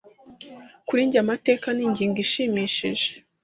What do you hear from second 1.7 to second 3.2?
ni ingingo ishimishije.